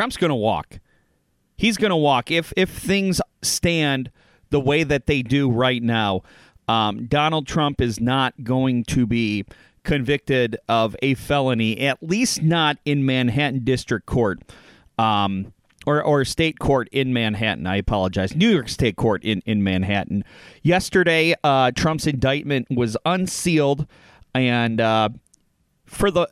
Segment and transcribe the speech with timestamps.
[0.00, 0.80] Trump's going to walk.
[1.58, 4.10] He's going to walk if if things stand
[4.48, 6.22] the way that they do right now.
[6.68, 9.44] Um, Donald Trump is not going to be
[9.84, 14.40] convicted of a felony, at least not in Manhattan District Court.
[14.98, 15.52] Um,
[15.86, 17.66] or, or state court in Manhattan.
[17.66, 18.34] I apologize.
[18.34, 20.24] New York State Court in, in Manhattan.
[20.62, 23.86] Yesterday, uh, Trump's indictment was unsealed,
[24.34, 25.08] and uh,
[25.86, 26.28] for the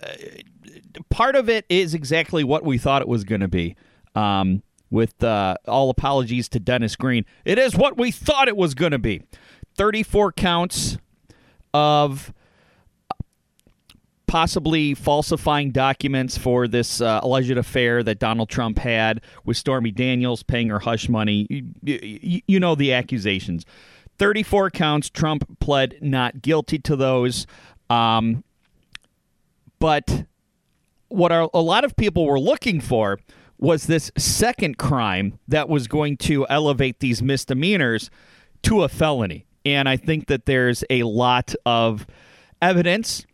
[1.11, 3.77] part of it is exactly what we thought it was going to be.
[4.14, 8.75] Um, with uh, all apologies to Dennis Green, it is what we thought it was
[8.75, 9.22] going to be.
[9.77, 10.99] 34 counts
[11.75, 12.32] of
[14.27, 20.43] possibly falsifying documents for this uh, alleged affair that Donald Trump had with Stormy Daniels,
[20.43, 21.46] paying her hush money.
[21.50, 23.64] You, you, you know the accusations.
[24.19, 25.11] 34 counts.
[25.11, 27.46] Trump pled not guilty to those.
[27.91, 28.44] Um,
[29.79, 30.27] but
[31.08, 33.19] what our, a lot of people were looking for
[33.58, 38.10] was this second crime that was going to elevate these misdemeanors
[38.62, 39.46] to a felony.
[39.64, 42.06] And I think that there's a lot of
[42.62, 43.27] evidence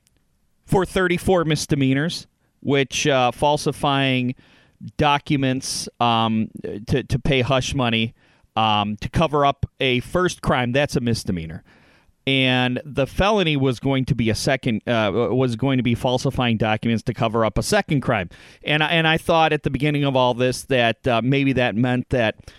[0.65, 2.27] for 34 misdemeanors,
[2.61, 4.35] which uh, falsifying
[4.97, 6.51] documents um,
[6.87, 8.15] to, to pay hush money
[8.57, 11.65] um, to cover up a first crime, that's a misdemeanor.
[12.27, 16.57] And the felony was going to be a second, uh, was going to be falsifying
[16.57, 18.31] documents to cover up a second crime.
[18.63, 22.09] And, and I thought at the beginning of all this that uh, maybe that meant
[22.11, 22.51] that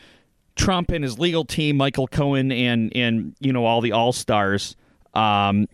[0.56, 4.76] Trump and his legal team, Michael Cohen and, and you know, all the all stars,
[5.16, 5.68] um,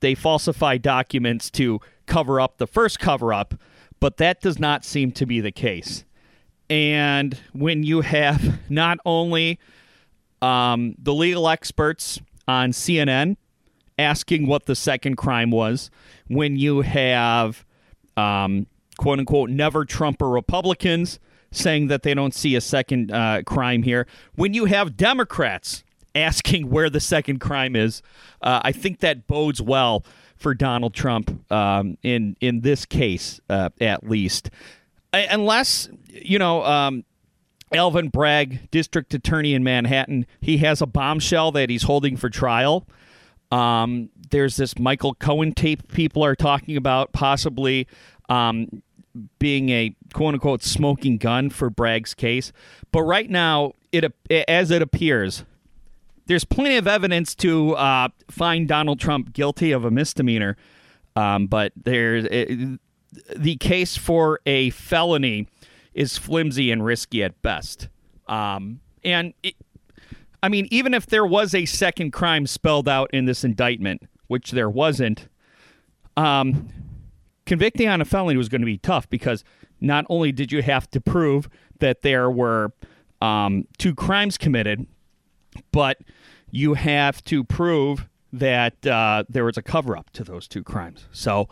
[0.00, 3.54] they falsify documents to cover up the first cover up,
[4.00, 6.04] but that does not seem to be the case.
[6.70, 9.58] And when you have not only
[10.40, 13.36] um, the legal experts on CNN
[13.98, 15.90] asking what the second crime was,
[16.28, 17.64] when you have
[18.16, 21.18] um, quote unquote never Trumper Republicans
[21.52, 25.84] saying that they don't see a second uh, crime here, when you have Democrats
[26.14, 28.02] asking where the second crime is.
[28.42, 30.04] Uh, I think that bodes well
[30.36, 34.50] for Donald Trump um, in in this case, uh, at least,
[35.12, 36.64] I, unless you know.
[36.64, 37.04] Um,
[37.74, 42.86] Alvin Bragg, district attorney in Manhattan, he has a bombshell that he's holding for trial.
[43.50, 47.86] Um, there's this Michael Cohen tape people are talking about possibly
[48.28, 48.82] um,
[49.38, 52.52] being a quote unquote smoking gun for Bragg's case.
[52.90, 54.12] But right now, it
[54.48, 55.44] as it appears,
[56.26, 60.56] there's plenty of evidence to uh, find Donald Trump guilty of a misdemeanor,
[61.16, 62.80] um, but there's it,
[63.36, 65.46] the case for a felony
[65.94, 67.88] is flimsy and risky at best.
[68.26, 69.54] Um, and it,
[70.42, 74.50] I mean, even if there was a second crime spelled out in this indictment, which
[74.50, 75.28] there wasn't,
[76.16, 76.68] um,
[77.46, 79.44] convicting on a felony was going to be tough because
[79.80, 82.72] not only did you have to prove that there were
[83.20, 84.86] um, two crimes committed,
[85.72, 85.98] but
[86.50, 91.06] you have to prove that uh, there was a cover up to those two crimes.
[91.12, 91.48] So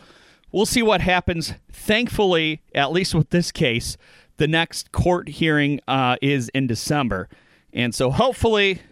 [0.50, 1.54] we'll see what happens.
[1.70, 3.96] Thankfully, at least with this case,
[4.42, 7.28] the next court hearing uh, is in December,
[7.72, 8.82] and so hopefully,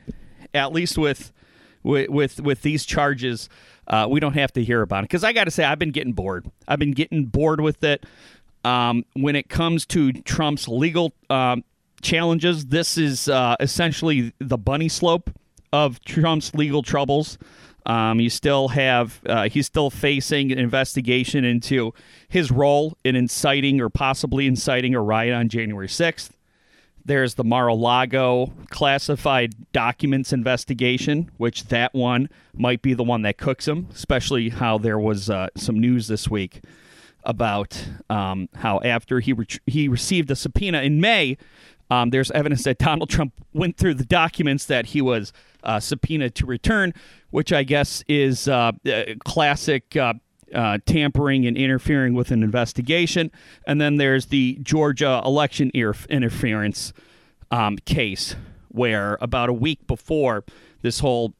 [0.54, 1.32] at least with
[1.82, 3.48] with with, with these charges,
[3.88, 5.10] uh, we don't have to hear about it.
[5.10, 6.48] Because I got to say, I've been getting bored.
[6.68, 8.06] I've been getting bored with it.
[8.62, 11.64] Um, when it comes to Trump's legal um,
[12.00, 15.30] challenges, this is uh, essentially the bunny slope
[15.72, 17.38] of Trump's legal troubles.
[17.90, 21.92] Um, you still have uh, he's still facing an investigation into
[22.28, 26.30] his role in inciting or possibly inciting a riot on January 6th.
[27.04, 33.66] There's the Mar-a-Lago classified documents investigation, which that one might be the one that cooks
[33.66, 36.62] him, especially how there was uh, some news this week
[37.24, 41.36] about um, how after he re- he received a subpoena in May,
[41.90, 46.34] um, there's evidence that Donald Trump went through the documents that he was uh, subpoenaed
[46.36, 46.92] to return,
[47.30, 49.96] which I guess is uh, uh classic.
[49.96, 50.14] Uh,
[50.52, 53.30] uh, tampering and interfering with an investigation.
[53.68, 56.92] And then there's the Georgia election interference
[57.52, 58.34] um, case,
[58.66, 60.44] where about a week before
[60.82, 61.34] this whole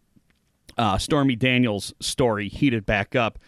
[0.78, 3.38] uh, Stormy Daniels story heated back up,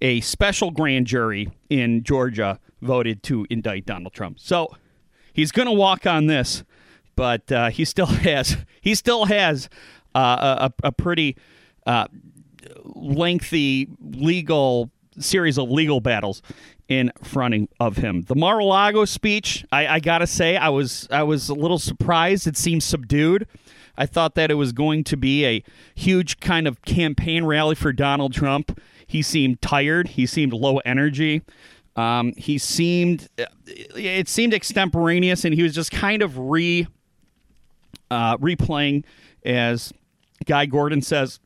[0.00, 4.38] a special grand jury in Georgia voted to indict Donald Trump.
[4.38, 4.74] So
[5.32, 6.64] he's going to walk on this,
[7.16, 9.68] but uh, he still has he still has
[10.18, 11.36] uh, a, a, pretty
[11.86, 12.06] uh,
[12.84, 16.42] lengthy legal series of legal battles
[16.88, 18.22] in front of him.
[18.22, 22.46] The Mar-a-Lago speech, I, I gotta say, I was I was a little surprised.
[22.46, 23.46] It seemed subdued.
[23.96, 27.92] I thought that it was going to be a huge kind of campaign rally for
[27.92, 28.80] Donald Trump.
[29.06, 30.08] He seemed tired.
[30.08, 31.42] He seemed low energy.
[31.96, 33.28] Um, he seemed
[33.66, 36.86] it seemed extemporaneous, and he was just kind of re
[38.10, 39.04] uh, replaying,
[39.44, 39.92] as
[40.46, 41.40] Guy Gordon says,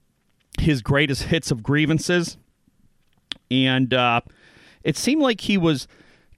[0.61, 2.37] his greatest hits of grievances,
[3.51, 4.21] and uh,
[4.83, 5.89] it seemed like he was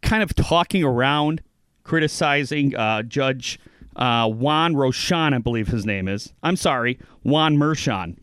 [0.02, 1.42] kind of talking around,
[1.82, 3.58] criticizing uh, Judge
[3.96, 6.32] uh, Juan Roshan, I believe his name is.
[6.42, 8.16] I'm sorry, Juan Merchan,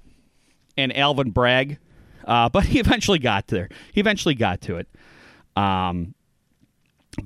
[0.77, 1.77] and Alvin Bragg.
[2.25, 3.69] Uh, but he eventually got there.
[3.93, 4.87] He eventually got to it.
[5.55, 6.13] Um,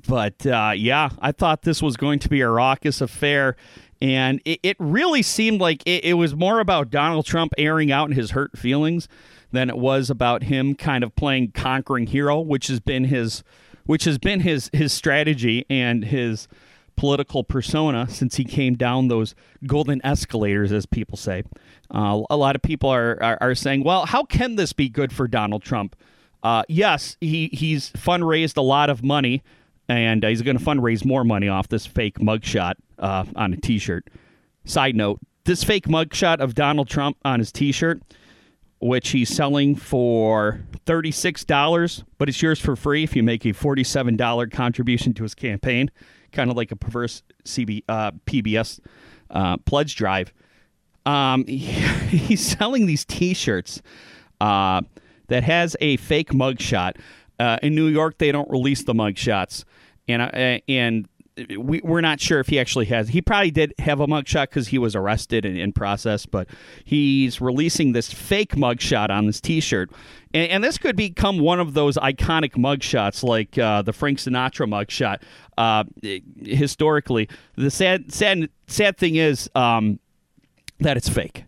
[0.08, 3.56] but uh, yeah, I thought this was going to be a raucous affair.
[4.00, 8.12] And it, it really seemed like it, it was more about Donald Trump airing out
[8.12, 9.08] his hurt feelings
[9.52, 13.42] than it was about him kind of playing conquering hero, which has been his
[13.84, 16.48] which has been his his strategy and his
[16.96, 19.34] political persona since he came down those
[19.66, 21.44] golden escalators, as people say.
[21.90, 25.12] Uh, a lot of people are, are, are saying, well, how can this be good
[25.12, 25.94] for Donald Trump?
[26.42, 29.42] Uh, yes, he he's fundraised a lot of money,
[29.88, 33.56] and uh, he's going to fundraise more money off this fake mugshot uh, on a
[33.56, 34.08] T-shirt.
[34.64, 38.02] Side note: this fake mugshot of Donald Trump on his T-shirt,
[38.80, 43.52] which he's selling for thirty-six dollars, but it's yours for free if you make a
[43.52, 45.90] forty-seven dollar contribution to his campaign,
[46.32, 48.80] kind of like a perverse CB, uh, PBS
[49.30, 50.32] uh, pledge drive.
[51.04, 51.56] Um, he,
[52.16, 53.80] he's selling these T-shirts
[54.40, 54.82] uh,
[55.28, 56.96] that has a fake mugshot.
[57.38, 59.64] Uh, in New York, they don't release the mugshots,
[60.08, 61.08] and uh, and
[61.58, 63.08] we, we're not sure if he actually has.
[63.08, 66.48] He probably did have a mugshot because he was arrested and in process, but
[66.84, 69.90] he's releasing this fake mugshot on this T-shirt,
[70.32, 74.66] and, and this could become one of those iconic mugshots, like uh, the Frank Sinatra
[74.66, 75.22] mugshot.
[75.58, 75.84] Uh,
[76.42, 79.98] historically, the sad, sad, sad thing is um,
[80.80, 81.44] that it's fake,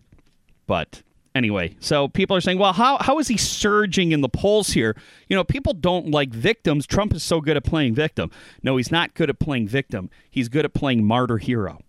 [0.67, 1.01] but
[1.39, 4.95] anyway, so people are saying, well, how, how is he surging in the polls here?
[5.29, 6.85] You know, people don't like victims.
[6.85, 8.29] Trump is so good at playing victim.
[8.61, 10.09] No, he's not good at playing victim.
[10.29, 11.79] He's good at playing martyr hero.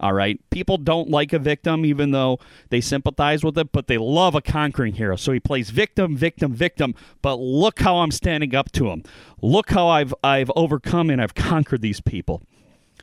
[0.00, 0.40] All right.
[0.50, 2.38] People don't like a victim, even though
[2.70, 5.16] they sympathize with it, but they love a conquering hero.
[5.16, 6.94] So he plays victim, victim, victim.
[7.22, 9.02] But look how I'm standing up to him.
[9.40, 12.42] Look how I've I've overcome and I've conquered these people.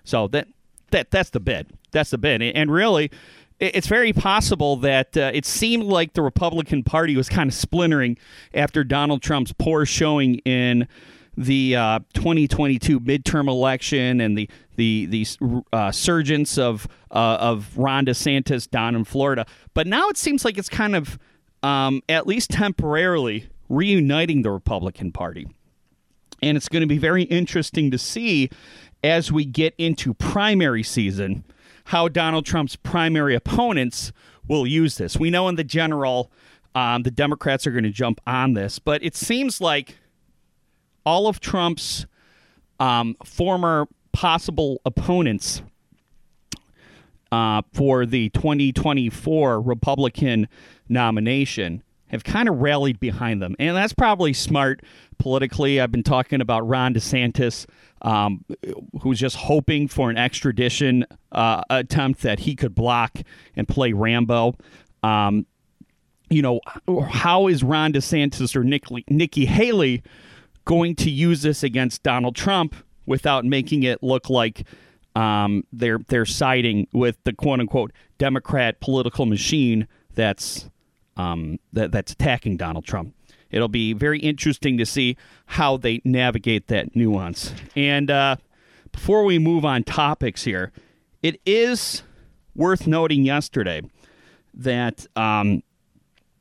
[0.03, 0.47] So that
[0.91, 1.71] that that's the bid.
[1.91, 2.41] That's the bid.
[2.41, 3.11] And really,
[3.59, 8.17] it's very possible that uh, it seemed like the Republican Party was kind of splintering
[8.53, 10.87] after Donald Trump's poor showing in
[11.35, 18.05] the uh, 2022 midterm election and the the the uh, surgence of uh, of Ron
[18.05, 19.45] DeSantis down in Florida.
[19.73, 21.17] But now it seems like it's kind of
[21.61, 25.47] um, at least temporarily reuniting the Republican Party,
[26.41, 28.49] and it's going to be very interesting to see
[29.03, 31.43] as we get into primary season
[31.85, 34.11] how Donald Trump's primary opponents
[34.47, 35.17] will use this.
[35.17, 36.31] We know in the general,
[36.75, 39.97] um, the Democrats are going to jump on this, but it seems like
[41.05, 42.05] all of Trump's
[42.79, 45.61] um, former possible opponents
[47.31, 50.47] uh, for the 2024 Republican
[50.87, 51.83] nomination
[52.13, 53.55] have kind of rallied behind them.
[53.59, 54.81] And that's probably smart
[55.17, 55.81] politically.
[55.81, 57.65] I've been talking about Ron DeSantis,
[58.01, 58.45] um,
[59.01, 63.19] who's just hoping for an extradition uh, attempt that he could block
[63.55, 64.55] and play Rambo.
[65.01, 65.45] Um,
[66.29, 66.61] you know,
[67.09, 70.03] how is Ron DeSantis or Nikki, Nikki Haley
[70.65, 72.75] going to use this against Donald Trump
[73.05, 74.65] without making it look like
[75.15, 80.69] um, they're they're siding with the quote unquote Democrat political machine that's
[81.17, 83.13] um, that, that's attacking Donald Trump.
[83.49, 85.15] It'll be very interesting to see
[85.45, 87.53] how they navigate that nuance.
[87.75, 88.37] And uh,
[88.91, 90.71] before we move on topics here,
[91.21, 92.03] it is
[92.55, 93.81] worth noting yesterday
[94.55, 95.61] that um,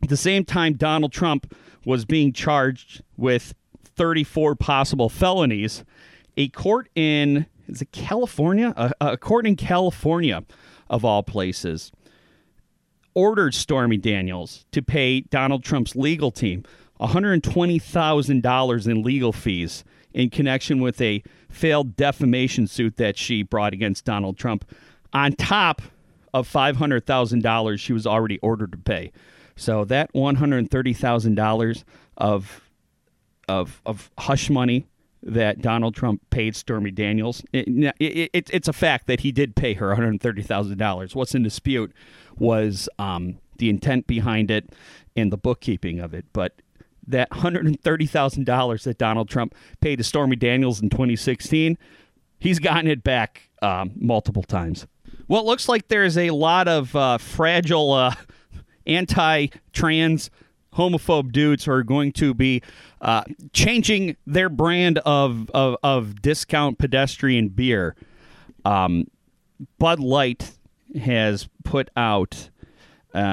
[0.02, 5.84] at the same time Donald Trump was being charged with 34 possible felonies,
[6.36, 8.74] a court in is it California?
[8.76, 10.44] A, a court in California,
[10.90, 11.92] of all places,
[13.14, 16.64] ordered Stormy Daniels to pay Donald Trump's legal team
[17.00, 24.04] $120,000 in legal fees in connection with a failed defamation suit that she brought against
[24.04, 24.64] Donald Trump,
[25.12, 25.82] on top
[26.32, 29.12] of $500,000 she was already ordered to pay.
[29.56, 31.84] So that $130,000
[32.16, 32.60] of
[33.48, 34.86] of of hush money
[35.22, 37.44] that Donald Trump paid Stormy Daniels.
[37.52, 37.68] It,
[38.00, 41.14] it, it, it's a fact that he did pay her $130,000.
[41.14, 41.92] What's in dispute
[42.38, 44.70] was um, the intent behind it
[45.14, 46.24] and the bookkeeping of it.
[46.32, 46.60] But
[47.06, 51.78] that $130,000 that Donald Trump paid to Stormy Daniels in 2016,
[52.38, 54.86] he's gotten it back um, multiple times.
[55.28, 58.14] Well, it looks like there's a lot of uh, fragile uh,
[58.86, 60.30] anti trans
[60.74, 62.62] homophobe dudes who are going to be
[63.00, 67.94] uh, changing their brand of, of, of discount pedestrian beer.
[68.64, 69.06] Um,
[69.78, 70.52] Bud Light
[71.00, 72.50] has put out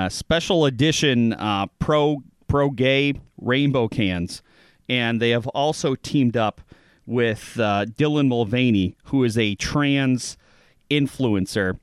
[0.10, 4.42] special edition uh, pro pro gay rainbow cans,
[4.88, 6.62] and they have also teamed up
[7.06, 10.38] with uh, Dylan Mulvaney, who is a trans
[10.92, 11.80] influencer.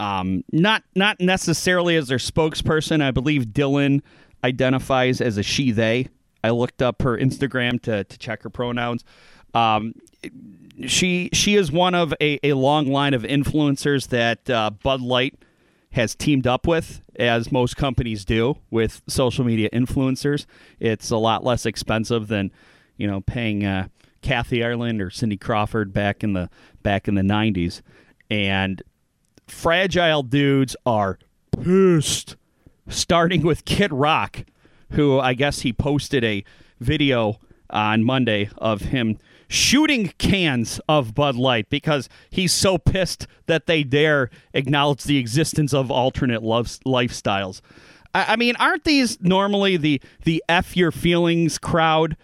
[0.00, 3.00] Um, not not necessarily as their spokesperson.
[3.00, 4.02] I believe Dylan
[4.44, 6.08] identifies as a she they.
[6.44, 9.02] I looked up her Instagram to to check her pronouns.
[9.54, 9.94] Um,
[10.86, 15.38] she she is one of a, a long line of influencers that uh, Bud Light
[15.92, 20.44] has teamed up with, as most companies do with social media influencers.
[20.80, 22.52] It's a lot less expensive than
[22.96, 23.88] you know paying uh,
[24.20, 26.50] Kathy Ireland or Cindy Crawford back in the
[26.82, 27.80] back in the '90s,
[28.28, 28.82] and
[29.46, 31.18] fragile dudes are
[31.62, 32.36] pissed.
[32.88, 34.44] Starting with Kid Rock,
[34.92, 36.44] who I guess he posted a
[36.80, 43.66] video on Monday of him shooting cans of Bud Light because he's so pissed that
[43.66, 47.60] they dare acknowledge the existence of alternate lifestyles.
[48.14, 52.16] I, I mean, aren't these normally the the f your feelings crowd?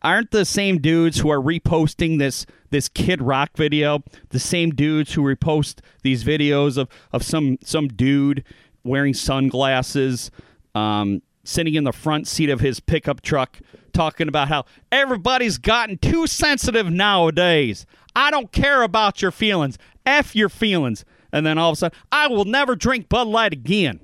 [0.00, 5.14] Aren't the same dudes who are reposting this this Kid Rock video the same dudes
[5.14, 8.44] who repost these videos of of some some dude
[8.88, 10.30] wearing sunglasses,
[10.74, 13.58] um, sitting in the front seat of his pickup truck
[13.92, 17.86] talking about how everybody's gotten too sensitive nowadays.
[18.14, 19.78] I don't care about your feelings.
[20.06, 21.04] F your feelings.
[21.32, 24.00] And then all of a sudden, I will never drink Bud Light again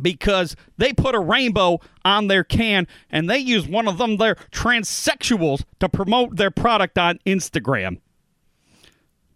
[0.00, 4.36] because they put a rainbow on their can and they use one of them, their
[4.52, 7.98] transsexuals, to promote their product on Instagram.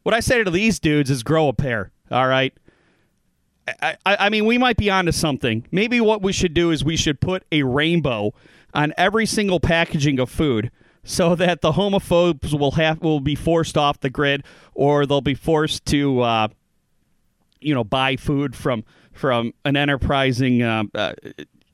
[0.03, 2.53] What I say to these dudes is grow a pair, all right?
[3.81, 5.67] I, I, mean, we might be onto something.
[5.71, 8.35] Maybe what we should do is we should put a rainbow
[8.75, 10.71] on every single packaging of food
[11.05, 15.35] so that the homophobes will have will be forced off the grid or they'll be
[15.35, 16.49] forced to uh,
[17.61, 21.13] you know buy food from from an enterprising uh, uh,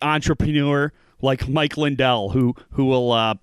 [0.03, 3.35] entrepreneur like Mike Lindell who who will uh,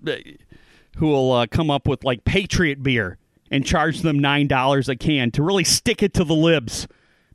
[0.96, 3.18] who will uh, come up with like Patriot beer
[3.50, 6.86] and charge them nine dollars a can to really stick it to the libs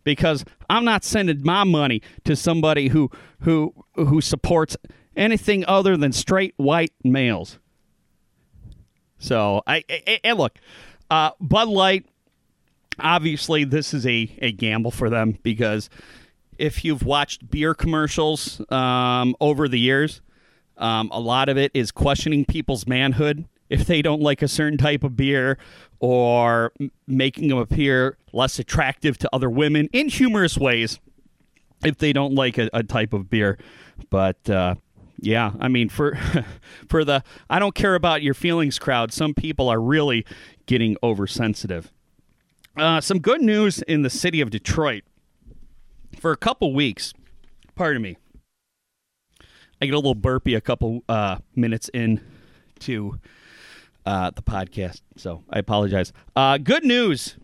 [0.03, 3.09] because I'm not sending my money to somebody who
[3.41, 4.77] who who supports
[5.15, 7.59] anything other than straight white males.
[9.19, 9.83] So I
[10.23, 10.57] and look,
[11.09, 12.05] uh, Bud Light.
[12.99, 15.89] Obviously, this is a, a gamble for them because
[16.59, 20.21] if you've watched beer commercials um, over the years,
[20.77, 24.77] um, a lot of it is questioning people's manhood if they don't like a certain
[24.77, 25.57] type of beer
[25.99, 26.73] or
[27.07, 30.99] making them appear less attractive to other women in humorous ways
[31.83, 33.57] if they don't like a, a type of beer.
[34.09, 34.75] But uh,
[35.19, 36.19] yeah, I mean for
[36.89, 40.25] for the I don't care about your feelings crowd, some people are really
[40.65, 41.91] getting oversensitive.
[42.75, 45.03] Uh, some good news in the city of Detroit.
[46.19, 47.13] For a couple weeks,
[47.75, 48.17] pardon me,
[49.81, 52.21] I get a little burpy a couple uh, minutes in
[52.79, 53.17] to
[54.05, 56.13] uh, the podcast, so I apologize.
[56.35, 57.37] Uh, good news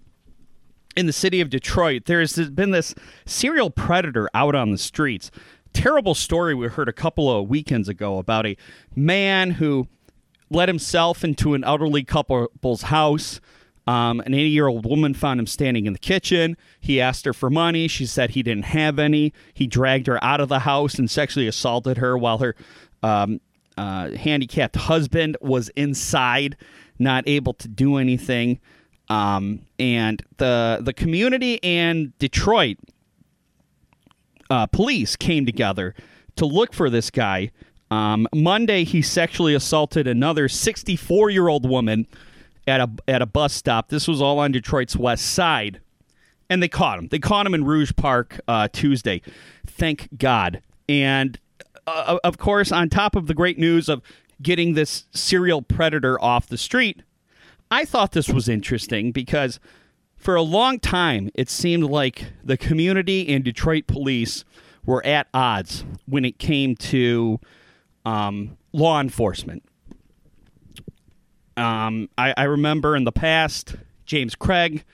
[0.95, 2.05] in the city of Detroit.
[2.05, 2.95] There's been this
[3.25, 5.29] serial predator out on the streets
[5.77, 8.57] terrible story we heard a couple of weekends ago about a
[8.95, 9.87] man who
[10.49, 13.39] let himself into an elderly couple's house.
[13.85, 16.57] Um, an 80 year old woman found him standing in the kitchen.
[16.79, 17.87] He asked her for money.
[17.87, 19.33] She said he didn't have any.
[19.53, 22.55] He dragged her out of the house and sexually assaulted her while her
[23.03, 23.39] um,
[23.77, 26.57] uh, handicapped husband was inside,
[27.00, 28.60] not able to do anything.
[29.10, 32.77] Um, and the the community and Detroit
[34.50, 35.96] uh, police came together
[36.36, 37.51] to look for this guy.
[37.89, 42.07] Um, Monday, he sexually assaulted another 64 year old woman
[42.67, 43.89] at a at a bus stop.
[43.89, 45.79] This was all on Detroit's west side,
[46.50, 47.07] and they caught him.
[47.07, 49.22] They caught him in Rouge Park uh, Tuesday.
[49.65, 50.62] Thank God.
[50.89, 51.39] And
[51.88, 54.01] uh, of course, on top of the great news of
[54.41, 57.01] getting this serial predator off the street,
[57.72, 59.60] I thought this was interesting because
[60.15, 64.44] for a long time, it seemed like the community and Detroit police
[64.86, 67.39] were at odds when it came to
[68.06, 69.63] um, law enforcement.
[71.58, 73.75] Um, I, I, remember in the past,
[74.06, 74.86] James Craig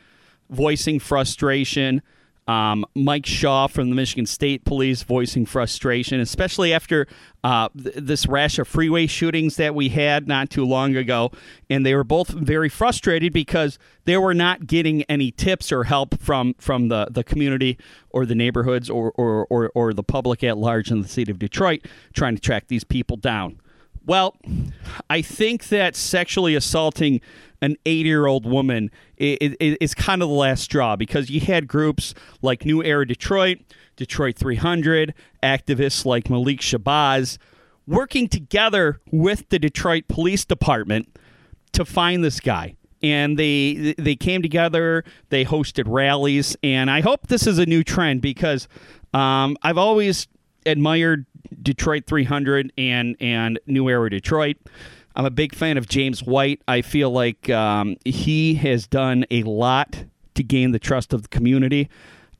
[0.50, 2.02] voicing frustration
[2.48, 7.08] Um, Mike Shaw from the Michigan State Police voicing frustration, especially after
[7.44, 11.32] uh, th- this rash of freeway shootings that we had not too long ago.
[11.70, 16.20] And they were both very frustrated because they were not getting any tips or help
[16.20, 17.78] from, from the, the community
[18.10, 21.40] or the neighborhoods or, or, or, or the public at large in the city of
[21.40, 23.60] Detroit trying to track these people down.
[24.06, 24.36] Well,
[25.10, 27.22] I think that sexually assaulting
[27.63, 31.65] an 80 year old woman is, is kind of the last straw because you had
[31.65, 33.60] groups like New Era Detroit,
[33.96, 37.38] Detroit 300, activists like Malik Shabazz
[37.88, 41.17] working together with the Detroit Police Department
[41.72, 42.75] to find this guy.
[43.01, 45.03] And they they came together.
[45.29, 48.70] They hosted rallies, and I hope this is a new trend because
[49.13, 50.27] um, I've always
[50.65, 51.25] admired
[51.62, 54.55] Detroit 300 and and New Era Detroit.
[55.15, 56.62] I'm a big fan of James White.
[56.67, 60.05] I feel like um, he has done a lot
[60.36, 61.89] to gain the trust of the community.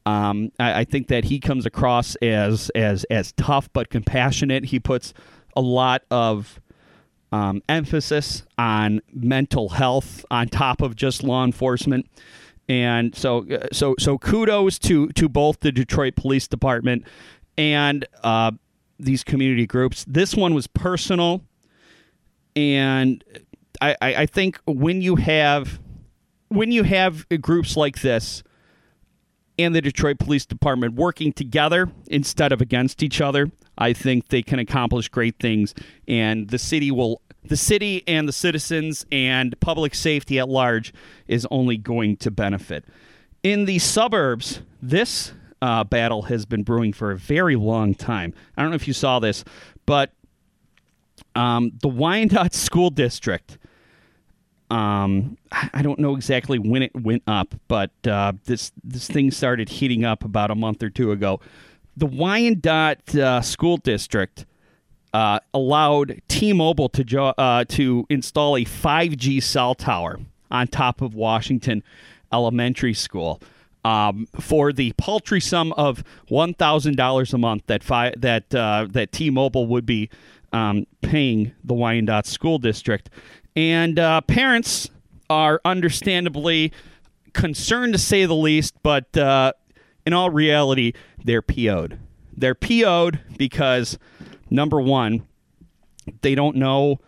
[0.06, 4.66] Um, I, I, think that he comes across as as as tough but compassionate.
[4.66, 5.14] He puts
[5.56, 6.60] a lot of
[7.32, 12.10] um, emphasis on mental health on top of just law enforcement.
[12.70, 17.06] And so, uh, so, so, kudos to to both the Detroit Police Department
[17.58, 18.52] and uh,
[19.00, 20.06] these community groups.
[20.08, 21.44] This one was personal,
[22.56, 23.24] and
[23.82, 25.80] I, I think when you have
[26.50, 28.44] when you have groups like this
[29.58, 34.42] and the Detroit Police Department working together instead of against each other, I think they
[34.42, 35.74] can accomplish great things,
[36.08, 37.22] and the city will.
[37.46, 40.94] The city and the citizens and public safety at large
[41.28, 42.86] is only going to benefit.
[43.44, 48.34] In the suburbs, this uh, battle has been brewing for a very long time.
[48.56, 49.44] I don't know if you saw this,
[49.86, 50.14] but
[51.36, 53.58] um, the Wyandotte School District.
[54.70, 59.70] Um, I don't know exactly when it went up, but uh, this this thing started
[59.70, 61.40] heating up about a month or two ago.
[61.96, 64.46] The Wyandotte uh, School District
[65.14, 71.14] uh, allowed T-Mobile to jo- uh, to install a 5G cell tower on top of
[71.14, 71.84] Washington
[72.32, 73.40] Elementary School
[73.86, 78.88] um, for the paltry sum of one thousand dollars a month that fi- that uh,
[78.90, 80.10] that T-Mobile would be
[80.54, 83.10] um, paying the Wyandotte School District,
[83.56, 84.90] and uh, parents
[85.30, 86.72] are understandably
[87.34, 89.54] concerned to say the least, but uh,
[90.06, 92.00] in all reality, they're PO'd.
[92.36, 93.98] They're PO'd because
[94.50, 95.28] number one,
[96.22, 97.00] they don't know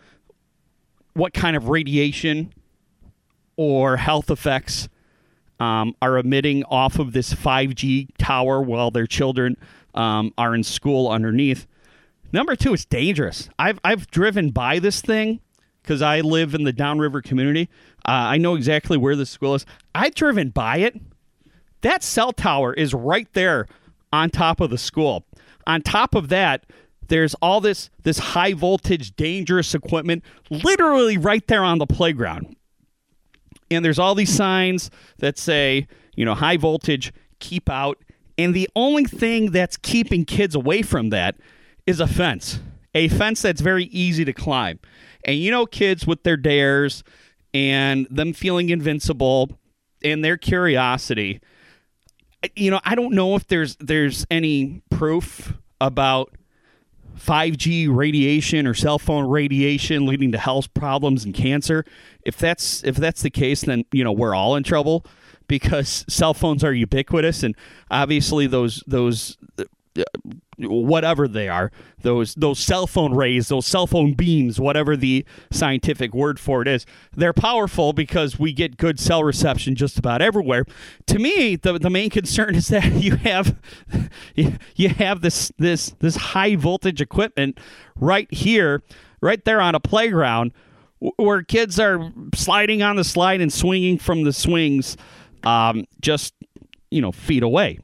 [1.13, 2.53] what kind of radiation
[3.57, 4.89] or health effects
[5.59, 9.55] um, are emitting off of this 5G tower while their children
[9.93, 11.65] um, are in school underneath.
[12.35, 13.47] Number two, it's dangerous.
[13.57, 15.39] I've, I've driven by this thing
[15.81, 17.69] because I live in the downriver community.
[18.05, 19.65] Uh, I know exactly where the school is.
[19.95, 20.99] I've driven by it.
[21.79, 23.67] That cell tower is right there
[24.11, 25.23] on top of the school.
[25.65, 26.65] On top of that,
[27.07, 32.53] there's all this this high voltage dangerous equipment literally right there on the playground
[33.71, 37.97] and there's all these signs that say, you know, high voltage, keep out.
[38.37, 41.35] And the only thing that's keeping kids away from that
[41.85, 42.59] is a fence,
[42.93, 44.79] a fence that's very easy to climb.
[45.23, 47.03] And you know, kids with their dares
[47.53, 49.57] and them feeling invincible
[50.03, 51.41] and their curiosity.
[52.55, 56.35] You know, I don't know if there's there's any proof about
[57.17, 61.85] 5G radiation or cell phone radiation leading to health problems and cancer.
[62.23, 65.05] If that's if that's the case, then you know we're all in trouble
[65.47, 67.55] because cell phones are ubiquitous, and
[67.89, 69.37] obviously those those
[70.57, 76.13] whatever they are those those cell phone rays those cell phone beams whatever the scientific
[76.13, 80.65] word for it is they're powerful because we get good cell reception just about everywhere.
[81.07, 83.55] To me the, the main concern is that you have
[84.75, 87.59] you have this this this high voltage equipment
[87.95, 88.81] right here
[89.21, 90.51] right there on a playground
[91.17, 94.97] where kids are sliding on the slide and swinging from the swings
[95.43, 96.33] um, just
[96.89, 97.79] you know feet away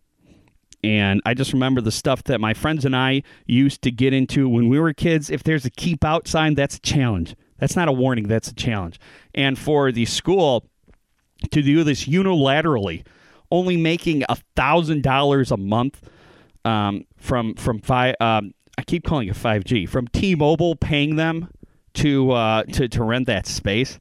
[0.84, 4.50] and I just remember the stuff that my friends and I used to get into
[4.50, 5.30] when we were kids.
[5.30, 7.36] If there's a keep out sign, that's a challenge.
[7.60, 9.00] That's not a warning, that's a challenge.
[9.36, 10.66] And for the school
[11.52, 13.06] to do this unilaterally,
[13.52, 16.02] only making a thousand dollars a month
[16.66, 18.16] um, from from five.
[18.20, 21.50] Um, I keep calling it five G from T-Mobile paying them
[21.96, 24.00] to uh, to to rent that space.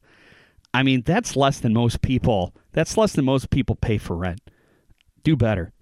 [0.73, 2.55] I mean, that's less than most people.
[2.71, 4.39] That's less than most people pay for rent.
[5.23, 5.73] Do better